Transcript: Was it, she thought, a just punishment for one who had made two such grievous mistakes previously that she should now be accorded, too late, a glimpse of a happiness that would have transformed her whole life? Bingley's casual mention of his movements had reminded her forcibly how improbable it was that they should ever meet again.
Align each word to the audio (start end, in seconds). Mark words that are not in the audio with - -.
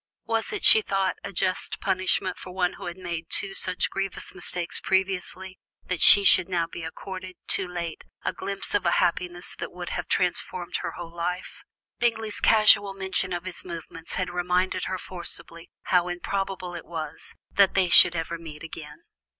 Was 0.25 0.51
it, 0.51 0.65
she 0.65 0.81
thought, 0.81 1.17
a 1.23 1.31
just 1.31 1.79
punishment 1.79 2.39
for 2.39 2.49
one 2.51 2.73
who 2.73 2.87
had 2.87 2.97
made 2.97 3.27
two 3.29 3.53
such 3.53 3.91
grievous 3.91 4.33
mistakes 4.33 4.79
previously 4.79 5.59
that 5.85 6.01
she 6.01 6.23
should 6.23 6.49
now 6.49 6.65
be 6.65 6.81
accorded, 6.81 7.35
too 7.45 7.67
late, 7.67 8.03
a 8.25 8.33
glimpse 8.33 8.73
of 8.73 8.83
a 8.87 8.93
happiness 8.97 9.53
that 9.59 9.71
would 9.71 9.91
have 9.91 10.07
transformed 10.07 10.77
her 10.77 10.93
whole 10.93 11.15
life? 11.15 11.61
Bingley's 11.99 12.39
casual 12.39 12.95
mention 12.95 13.31
of 13.31 13.45
his 13.45 13.63
movements 13.63 14.15
had 14.15 14.31
reminded 14.31 14.85
her 14.85 14.97
forcibly 14.97 15.69
how 15.83 16.07
improbable 16.07 16.73
it 16.73 16.85
was 16.85 17.35
that 17.51 17.75
they 17.75 17.87
should 17.87 18.15
ever 18.15 18.39
meet 18.39 18.63
again. 18.63 19.03